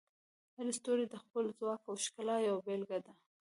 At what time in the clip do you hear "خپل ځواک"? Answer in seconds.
1.23-1.81